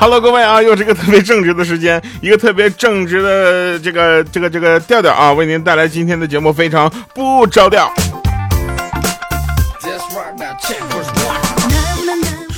[0.00, 7.92] Hello，各位啊，又是一个特别正直的时间，一个特别正直的这个这个这个调调啊，为您带来今天的节目，非常不着调。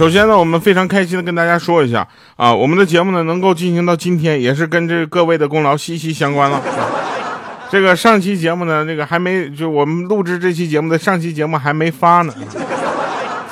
[0.01, 6.59] 首先呢，我们非常开心的跟大家说一下啊，我们的节目呢能够进行到今天，也是跟这各位的功劳息息相关了。
[7.71, 12.33] 这个上期节目呢，这个还没就我们录制这期节目的上期节目还没发呢。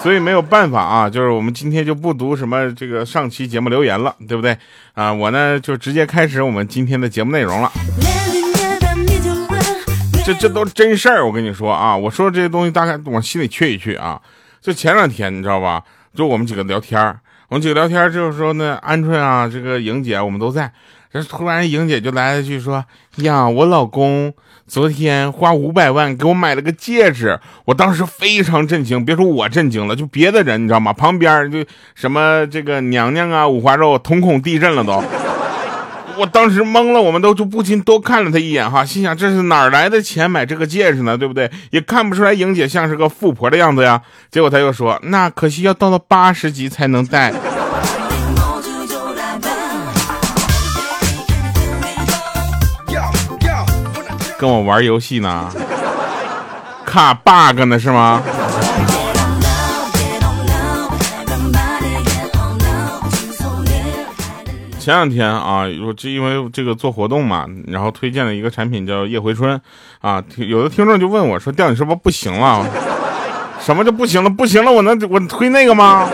[0.03, 4.57] 所以没有办法啊，就是我们今天就不读什么这个上期节目留言了，对不对
[4.95, 5.13] 啊？
[5.13, 7.71] 我呢就直接开始我们今天的节目内容了。
[10.25, 14.19] 这这都是真事儿，我跟你说啊，我说这些东西大概往心里去一去啊。
[14.63, 15.83] 就前两天你知道吧？
[16.19, 17.01] 就我们几个聊天
[17.49, 20.73] 我们几个聊天就是说呢，鹌鹑啊，这个莹姐我们都在，
[21.13, 22.85] 这突然莹姐就来了句说
[23.19, 24.35] 呀，我老公。
[24.67, 29.03] 昨天花五百万给我买了个戒指，我当时非常震惊。
[29.03, 30.93] 别说我震惊了，就别的人你知道吗？
[30.93, 35.01] 旁边就什么这个娘娘啊、五花肉瞳孔地震了都。
[36.19, 41.17] 我当时懵了，我们都就不禁多看了他一眼哈，心想这是哪来的钱买这个戒指呢？
[41.17, 41.49] 对不对？
[41.71, 44.03] 也看不出来莹姐像是个富婆的样子呀。
[44.31, 47.33] 结果他又说，那可惜要到了八十级才能戴。
[54.39, 55.49] 跟我玩游戏呢，
[56.85, 58.23] 卡 bug 呢是吗？
[64.89, 69.61] 前两天啊，我就因为这个做活动嘛，然后推荐了一个产品叫夜回春
[70.01, 72.65] 啊，有的听众就问我说：“调你是不是不行了？
[73.61, 74.31] 什么就不行了？
[74.31, 76.09] 不行了，我能我推那个吗？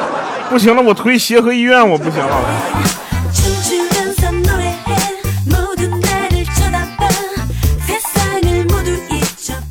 [0.51, 2.35] 不行了，我推协和医院，我不行了。”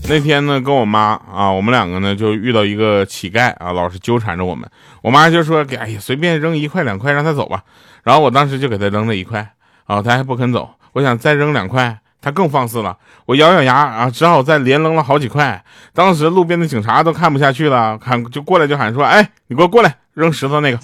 [0.07, 4.65] 那天呢，跟我妈啊，我们两个呢就遇到一个乞丐啊，老是纠缠着我们。
[5.01, 7.63] 我妈就说：“给哎呀，随便扔一块两块，让他走吧。”
[8.03, 9.53] 然后我当时就给他扔了一块
[9.85, 10.69] 啊，他还不肯走。
[10.91, 12.97] 我想再扔两块，他更放肆了。
[13.25, 15.63] 我咬咬牙啊，只好再连扔了好几块。
[15.93, 20.79] 当时路边的警察都看不下去了，看就过来就喊说：“哎，你给我过来，扔石头那个。”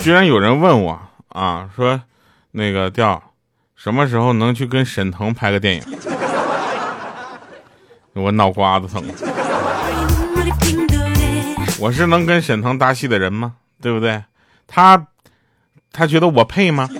[0.00, 0.98] 居然有人问我
[1.28, 2.00] 啊，说
[2.52, 3.22] 那个调
[3.82, 5.82] 什么时候能去跟沈腾拍个电影？
[8.12, 9.02] 我脑瓜子疼。
[11.78, 13.54] 我是能跟沈腾搭戏的人吗？
[13.80, 14.22] 对不对？
[14.66, 15.06] 他
[15.90, 16.90] 他觉得我配吗？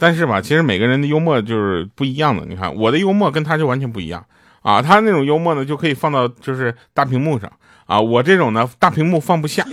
[0.00, 2.44] 但是吧，其实每个人的幽默就是不一样的。
[2.46, 4.26] 你看我的幽默跟他就完全不一样
[4.62, 4.82] 啊！
[4.82, 7.48] 他那种幽默呢，就可以放到就是大屏幕上。
[7.84, 9.64] 啊，我这种呢，大屏幕放不下。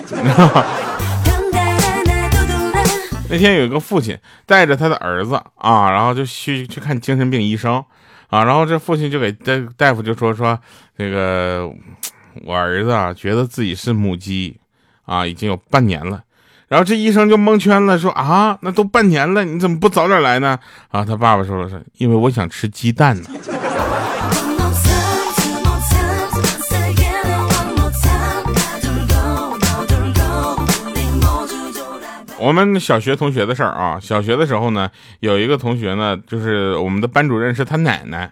[3.34, 7.84] 那天有一个父亲带着他的儿子啊，然后就去去看精神病医生
[8.28, 10.60] 啊，然后这父亲就给大大夫就说说，
[10.96, 11.68] 这个
[12.46, 14.56] 我儿子啊，觉得自己是母鸡
[15.06, 16.22] 啊，已经有半年了。
[16.68, 20.60] 然后这医生就蒙圈了，说啊，那都半年了，你怎么不早点来呢？
[20.90, 23.30] 啊，他爸爸说了是，因为我想吃鸡蛋呢。
[32.44, 38.30] 我们小学同学的事儿啊，小学的时候呢，有一个同学呢，就是我们的班主任是他奶奶，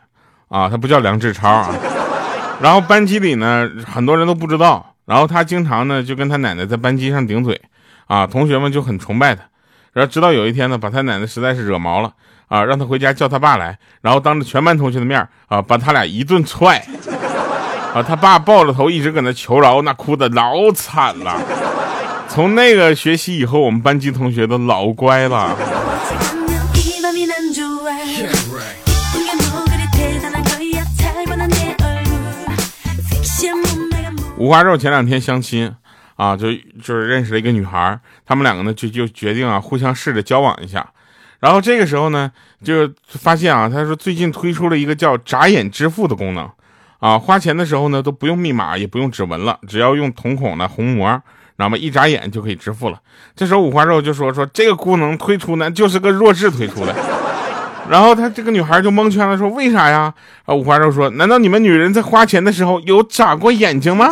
[0.49, 1.73] 啊，他不叫梁志超啊，
[2.61, 7.61] 然后班级里呢，很多人都不知道，然后他经常呢就跟他奶奶在班级上顶嘴，
[8.07, 9.43] 啊，同学们就很崇拜他，
[9.93, 12.11] 然后直到有一天呢，把他奶奶实在是惹毛了，
[12.49, 16.85] 啊，让他回家叫他爸来，然后当着全班同学的面啊，把他俩一顿踹，
[17.95, 21.39] 啊，他爸抱着头一直搁那求饶，那哭的老惨了。
[22.33, 25.53] 从那个学习以后，我们班级同学都老乖了。
[34.37, 35.69] 五花肉前两天相亲
[36.15, 40.89] 啊，就就是认识了一个女孩，他们两个呢就就决定啊互相试着交往一下。
[41.41, 42.31] 然后这个时候呢，
[42.63, 46.49] 就发现啊，他说最近推出了一个叫眨眼支付的功能
[46.99, 51.21] 啊，花钱的时候呢都不用密码，也不用指纹了，只要用瞳孔的虹膜。
[51.61, 52.99] 那么一眨眼就可以支付了。
[53.35, 56.95] 这时候五花肉就说：“说这个功能推出呢，就是个弱智推出的。”
[57.87, 60.11] 然后他这个女孩就蒙圈了，说：“为啥呀？”
[60.45, 64.09] 啊，五花肉说：“难道你们女人在花钱的时候有眨过眼睛吗？”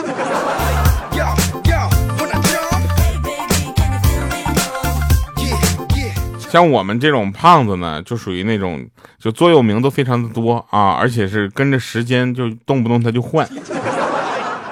[6.52, 8.86] 像我们这种胖子呢，就属于那种
[9.20, 13.48] 就座右铭都非常的多啊，而且是跟着时间就动不动他就换，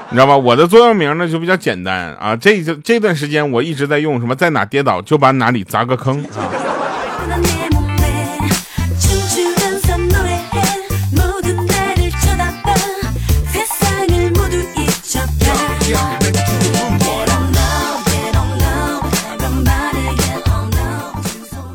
[0.09, 0.37] 你知道吧？
[0.37, 6.49] 我的座右铭呢就比较简单啊，这这这段时间我一直在用什么，在哪跌倒就把哪里砸个坑啊。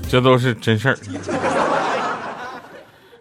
[0.08, 0.98] 这都是真事儿。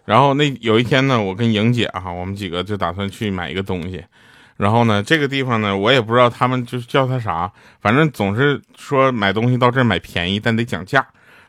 [0.04, 4.04] 然后那有一天呢，我跟莹姐啊，我们几个就打算去买一个东西。
[4.62, 7.50] 然后呢，这个地方呢，我也不知道他们就叫他啥，
[7.80, 11.04] 反正总是说买东西到这儿买便宜，但得讲价。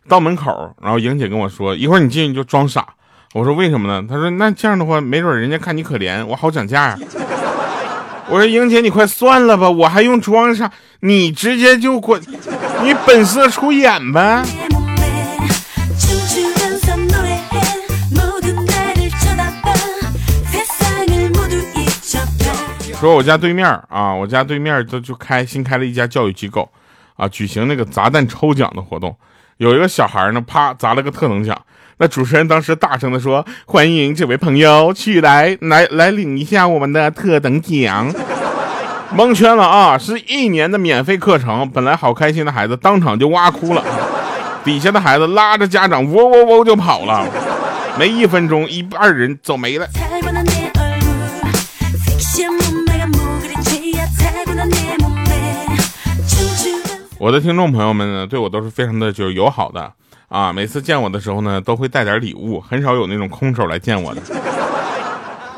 [0.09, 2.87] 到门口，然后莹姐跟我说：“一会儿你进去就装傻。”
[3.35, 6.97] 我说：“为什么呢？”她说：“那这样的话，没准人家看你可怜，我好讲价呀。
[8.29, 10.71] ”我说：“莹姐，你快算了吧，我还用装傻？
[11.01, 12.19] 你直接就滚，
[12.83, 14.43] 你本色出演呗。”
[23.03, 26.69] 说我家对面啊，我家对面都就开新开了一家教育机构，
[27.17, 29.13] 啊，举行那个砸蛋抽奖的活动，
[29.57, 31.61] 有一个小孩呢，啪砸了个特等奖，
[31.97, 38.09] 那主持人当时大声的说：“欢迎这位朋友去来，来来领一下我们的特等奖。”
[39.13, 43.83] 蒙圈了啊，是一年的免费课程，本来好开心的孩子当场就哇哭了，
[44.63, 47.27] 底下的孩子拉着家长喔喔喔就跑了，
[47.99, 49.85] 没一分钟，一半人走没了。
[57.23, 59.89] 我的听众朋友们呢，对我都是非常的就是友好的
[60.27, 64.21] 啊，每次见我的时候呢，都会带点礼物，很少有那种空手来见我的。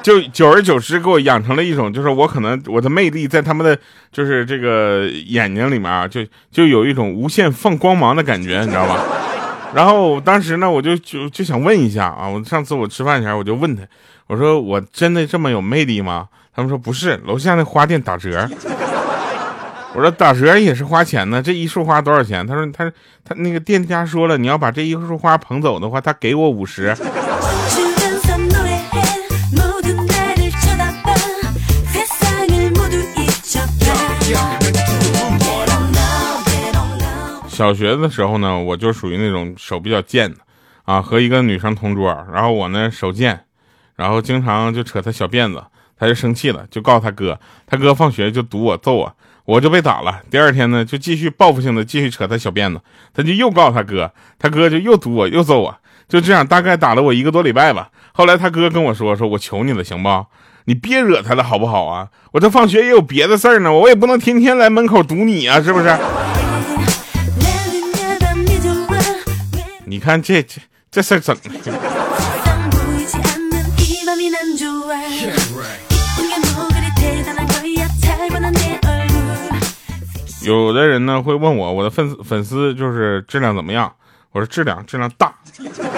[0.03, 3.75] 就久而久之，给我养成了一种，就是我可能我的魅力在他们的
[4.11, 8.99] 就是这个眼睛里面啊，就就有一种无限放光芒的感觉，你知道吧？
[9.73, 13.81] 然后当时呢，我就就就想问一下啊，我上次我吃饭前我就问他，
[14.27, 16.27] 我说我真的这么有魅力吗？
[16.55, 18.47] 他们说不是，楼下那花店打折。
[19.95, 22.45] 我说打折也是花钱呢，这一束花多少钱？
[22.45, 22.91] 他说他
[23.23, 26.93] 他那个店家说了，你要把这一束花捧走的话，他给我五十。
[37.47, 40.37] 小学的时候呢，我就属于那种手比较贱的
[40.83, 43.45] 啊，和一个女生同桌，然后我呢手贱，
[43.95, 45.63] 然后经常就扯她小辫子，
[45.97, 49.15] 她就生气了，就告诉他哥，他哥放学就堵我揍我。
[49.45, 52.81] 我就被打了，第二天呢，就继续报复性的继续扯他小辫子，
[53.13, 55.77] 他就又告他哥，他哥就又堵我又揍我，
[56.07, 57.89] 就这样大概打了我一个多礼拜吧。
[58.11, 60.25] 后来他哥跟我说，说我求你了，行不？
[60.65, 62.07] 你别惹他了，好不好啊？
[62.31, 65.95] 我这放学也有别的事儿呢，我也不能天天来门口堵你啊，是不是？
[69.85, 70.59] 你看这这
[70.89, 71.94] 这事儿整的。
[80.45, 83.91] 有的人呢会问我，我的粉丝粉丝就是质量怎么样？
[84.31, 85.33] 我说质量质量大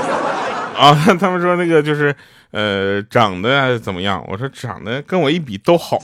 [0.78, 0.94] 啊。
[1.20, 2.16] 他们说那个就是
[2.52, 4.24] 呃长得怎么样？
[4.28, 5.98] 我说长得跟我一比都好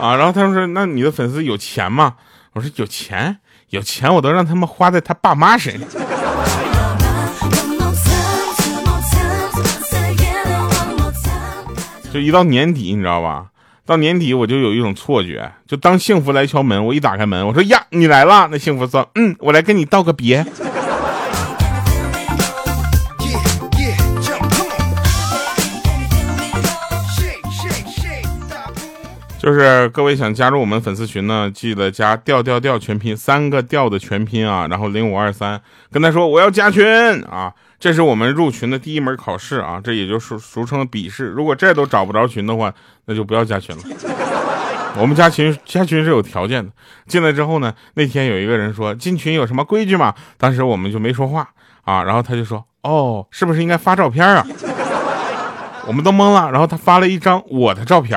[0.00, 0.16] 啊。
[0.16, 2.14] 然后他们说那你的粉丝有钱吗？
[2.54, 3.38] 我说有钱
[3.70, 5.88] 有钱我都让他们花在他爸妈身上。
[12.12, 13.46] 就一到年底，你知道吧？
[13.84, 18.48] 到年底我就有一种错觉，就当幸福来敲门，我一打开门，我说呀，你来了。
[18.52, 20.46] 那幸福说，嗯，我来跟你道个别。
[29.40, 35.60] 就是各位想加入我们粉丝群呢，记得加调调调全拼三个调的全拼啊，然后零五二三
[35.90, 36.86] 跟他说我要加群
[37.24, 37.52] 啊。
[37.82, 41.26] 这是我们入群的第一门考试啊，这也就俗俗称的笔试。
[41.26, 42.72] 如果这都找不着群的话，
[43.06, 43.82] 那就不要加群了。
[44.96, 46.70] 我们加群加群是有条件的。
[47.08, 50.14] 进来之后呢，那天有一个人说进群有什么规矩吗？
[50.38, 51.48] 当时我们就没说话
[51.82, 54.46] 啊，然后他就说哦，是不是应该发照片啊？
[55.88, 56.52] 我们都懵了。
[56.52, 58.16] 然后他发了一张我的照片。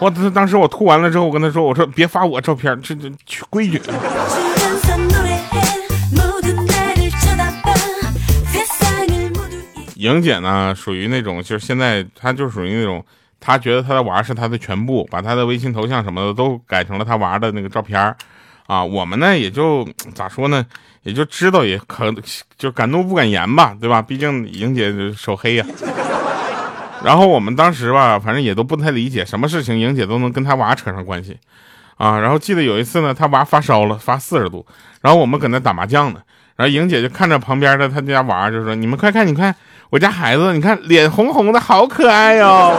[0.00, 3.10] 我他当时我吐完了之后，我跟他说，我说别发我照片，这这
[3.48, 3.80] 规矩。
[10.02, 13.04] 莹姐呢，属于那种，就是现在她就属于那种，
[13.38, 18.12] 她觉得她的娃是她的全部，把她的微信头像什么的都改成了她娃的那个照片
[18.66, 18.84] 啊。
[18.84, 20.66] 我们呢也就咋说呢，
[21.04, 22.12] 也就知道也可
[22.58, 24.02] 就敢怒不敢言吧，对吧？
[24.02, 25.64] 毕竟莹姐手黑呀。
[27.04, 31.38] 然后我们当时吧，反正也都不太理解，什么事情莹姐都能跟她娃扯上关系
[31.96, 32.18] 啊。
[32.18, 34.66] 然后记得有一次呢，她娃发烧了，发四十度，
[35.00, 36.20] 然后我们搁那打麻将呢。
[36.54, 39.52] 然后莹姐就看着旁边的她家娃，就说：“你们快看，你看
[39.92, 42.74] 我家孩子，你看脸红红的，好可爱哟。”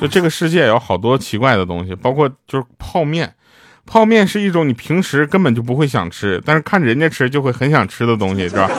[0.00, 3.34] 就这个世界有好多奇怪的东西，包括就是泡面。
[3.84, 8.70] 泡面是一种你平时根本就不会想吃，但是看人家吃就会很想吃的东西，是吧？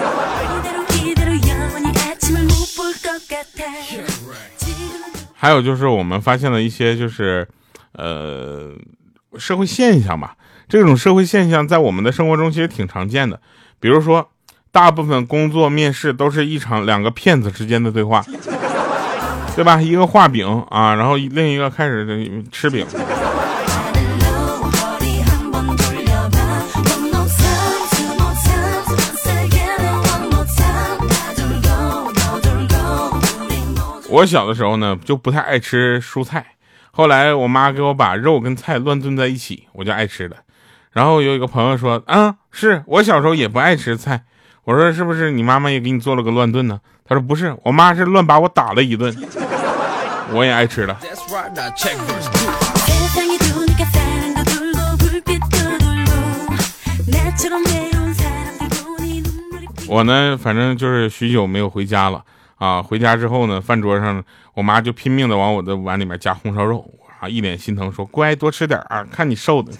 [5.36, 7.46] 还有就是我们发现了一些就是，
[7.92, 8.72] 呃，
[9.38, 10.38] 社会现象吧。
[10.74, 13.40] 这种社会现象在我们的生活中其实挺常见的。
[13.80, 14.32] 比如说，
[14.72, 18.26] 大部分工作面试都是一场两个骗子之间的对话，
[19.56, 19.80] 对吧？
[19.80, 22.88] 一个画饼啊，然后另一个开始吃饼。
[34.10, 36.44] 我小的时候呢，就不太爱吃蔬菜。
[36.90, 40.38] 后来我妈给我把肉跟菜乱炖在一起，我就爱吃了。
[40.94, 44.24] 然后有一个朋友说：“啊，是我小时候也不爱吃菜。”
[44.64, 49.14] 我说：“是不是你妈妈也给你做了个乱炖呢？”他说：“不是，我妈是乱把我打了一顿。”
[50.32, 50.98] 我也爱吃了。
[59.88, 62.24] 我呢，反正就是许久没有回家了。
[62.58, 64.24] 啊，回家之后呢，饭桌上
[64.54, 66.88] 我妈就拼命的往我的碗里面加红烧肉，
[67.20, 69.72] 啊，一脸心疼说：“乖，多吃点啊，看你瘦的。”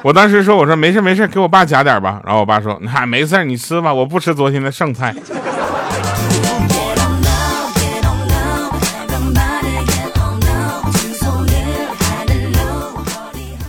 [0.02, 5.14] 我当时说：“我说没事没事，给我爸夹点吧。”然后我爸说：“那没事，你吃吧，我不吃昨天的剩菜。”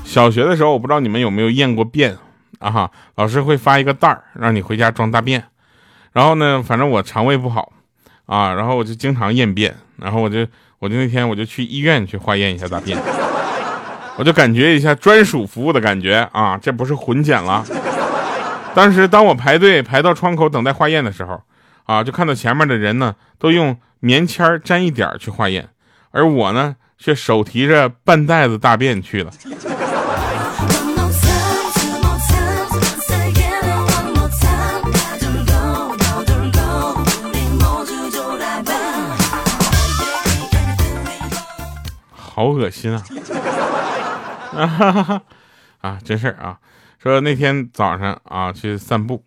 [0.05, 2.17] 小学的时候，我不知道你们有没有验过便
[2.59, 2.71] 啊？
[2.71, 5.43] 哈，老师会发一个袋儿，让你回家装大便。
[6.13, 7.71] 然后呢，反正我肠胃不好，
[8.25, 10.45] 啊，然后我就经常验便，然后我就
[10.79, 12.97] 我就那天我就去医院去化验一下大便，
[14.17, 17.65] 我就感觉一下专属服务的感觉啊，这不是混检了。
[18.75, 21.41] 当时当我排队排到窗口等待化验的时候，
[21.85, 25.69] 啊，就看到前面的人呢都用棉签沾一点去化验，
[26.11, 29.31] 而我呢却手提着半袋子大便去了。
[42.33, 43.03] 好恶心啊！
[44.51, 45.21] 啊哈哈
[45.81, 46.57] 啊，真事啊！
[47.01, 49.23] 说那天早上啊去散步，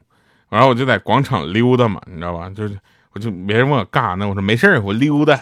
[0.48, 2.48] 然后我就在广场溜达嘛，你知道吧？
[2.50, 2.78] 就是
[3.12, 5.40] 我就别人问我干啥呢，我说没事，我溜达。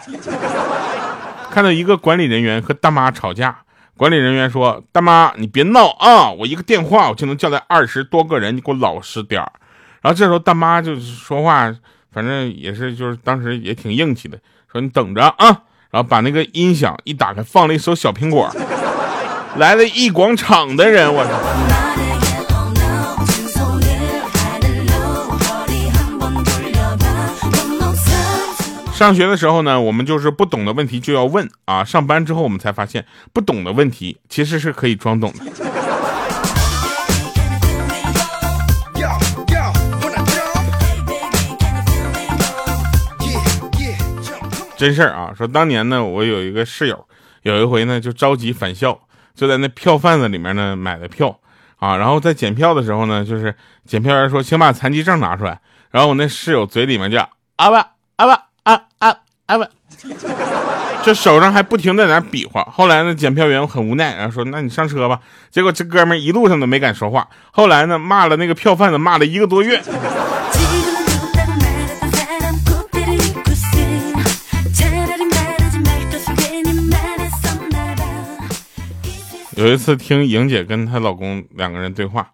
[1.51, 3.55] 看到一个管理人员和大妈吵架，
[3.95, 6.31] 管理人员说：“大妈，你别闹啊！
[6.31, 9.39] 我一个电话我就能叫来二十多个人，你给我老实点。”
[10.01, 11.71] 然后这时候大妈就是说话，
[12.11, 14.39] 反正也是就是当时也挺硬气的，
[14.71, 15.61] 说：“你等着啊。”
[15.93, 18.49] 然后把那个音响一打开，放了一首小苹果，
[19.55, 21.31] 来了一广场的人，我操！
[28.93, 35.39] 上学的时候呢，我们就是不懂的问题就要问啊，上班之后我们才发现，不懂的问题其实是可以装懂的。
[44.75, 45.31] 真事儿啊！
[45.37, 47.05] 说当年呢，我有一个室友，
[47.43, 48.99] 有一回呢就着急返校，
[49.35, 51.39] 就在那票贩子里面呢买的票
[51.77, 51.97] 啊。
[51.97, 55.59] 然后在检票的时候呢，就是检票员说：“请把残疾证拿出来。”
[55.91, 59.67] 然后我那室友嘴里面就啊吧啊吧啊啊啊吧，
[61.03, 62.63] 这手上还不停在那比划。
[62.71, 65.19] 后来呢，检票员很无奈，然后说：“那你上车吧。”
[65.51, 67.27] 结果这哥们一路上都没敢说话。
[67.51, 69.81] 后来呢，骂了那个票贩子，骂了一个多月。
[79.55, 82.31] 有一次听莹姐跟她老公两个人对话，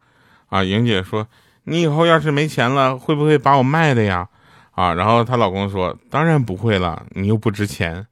[0.47, 1.27] 啊，莹姐说
[1.65, 4.27] ：“你以后要是没钱了，会不会把我卖的呀？”
[4.71, 8.05] 啊，然后她老公说：“当然不会了，你又不值钱。”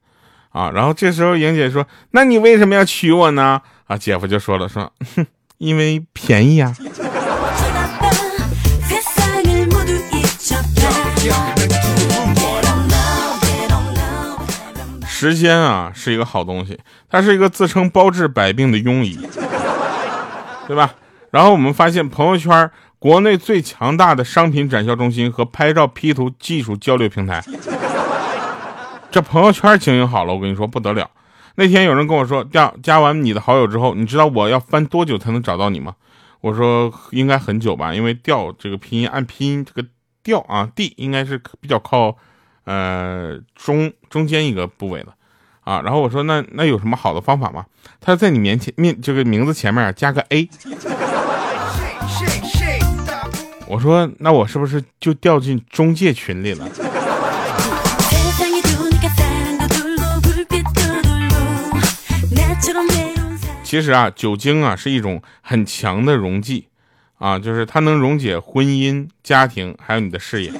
[0.50, 5.26] 啊，然后这时候莹姐说：“那你为什么要娶我呢？”啊，姐夫就说了：“说，哼，
[5.58, 6.74] 因为便宜啊。”
[15.20, 16.78] 时间啊，是一个好东西，
[17.10, 19.18] 它是一个自称包治百病的庸医，
[20.68, 20.94] 对吧？
[21.32, 22.70] 然后我们发现，朋友圈
[23.00, 27.42] 国内最强大的商品展销中心和拍照 P 图技术交流平台，
[29.10, 31.10] 这朋友圈经营好了，我跟你说不得了。
[31.56, 35.96] 那天有人跟我说，加加完你的好友之后，你知道我要翻多久才能找到你吗？
[36.42, 39.88] 我说应该很久吧，因为调这个拼音按拼音这个
[40.22, 42.16] 调啊，D 应该是比较靠。
[42.68, 45.14] 呃，中中间一个部位的，
[45.60, 45.80] 啊。
[45.80, 47.64] 然后我说那那有什么好的方法吗？
[47.98, 50.46] 他在你面前面这个名字前面加个 A。
[53.66, 56.68] 我说那我是不是就掉进中介群里了？
[63.64, 66.68] 其实啊，酒精啊是一种很强的溶剂，
[67.16, 70.52] 啊，就是它能溶解婚姻、家庭，还有你的事业。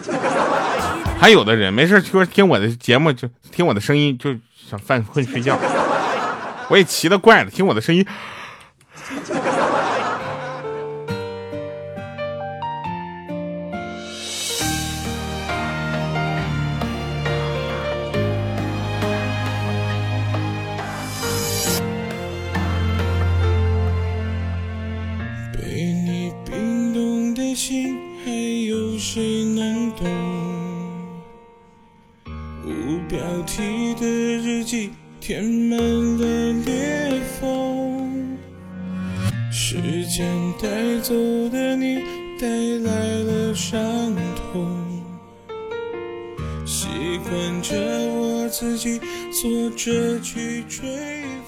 [1.20, 5.58] 还有的人没事说听我的节目，就听我的声音就想犯困睡觉。
[6.70, 8.06] 我也奇了怪了，听我的声音。
[25.52, 28.30] 被你冰冻的心，还
[28.66, 30.06] 有谁能懂
[33.48, 34.90] 提的日记
[35.22, 38.36] 填满了裂缝，
[39.50, 39.76] 时
[40.06, 40.26] 间
[40.60, 41.14] 带走
[41.48, 41.96] 的你，
[42.38, 42.92] 带来
[43.24, 45.02] 了伤痛。
[46.66, 46.88] 习
[47.24, 47.74] 惯着
[48.12, 49.00] 我自己
[49.32, 50.86] 坐着去吹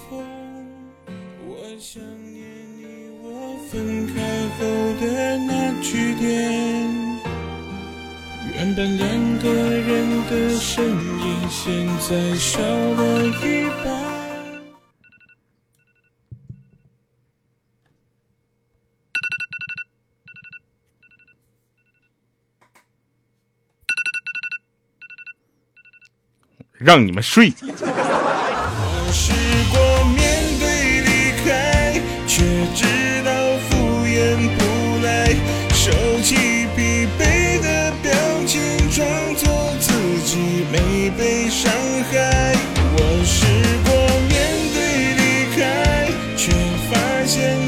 [0.09, 0.25] 风。
[1.47, 2.43] 我想念
[2.79, 3.29] 你，我
[3.71, 4.15] 分开
[4.57, 4.65] 后
[4.99, 5.53] 的那
[5.83, 6.25] 句点。
[8.57, 14.01] 原本两个人的身影，现在少了一半。
[26.79, 27.53] 让你们睡。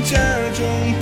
[0.01, 1.02] 被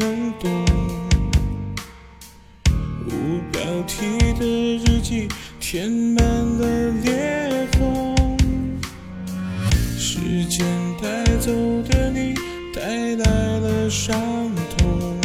[0.00, 0.64] 能懂？
[3.06, 5.28] 无标题的日记
[5.60, 8.16] 填满了裂缝，
[9.98, 10.66] 时间
[11.02, 12.34] 带走的你，
[12.74, 12.80] 带
[13.16, 14.18] 来了伤
[14.78, 15.18] 痛。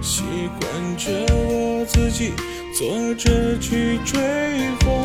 [0.00, 0.22] 习
[0.58, 1.10] 惯着
[1.44, 2.32] 我自己
[2.72, 4.18] 坐着去追
[4.80, 4.95] 风，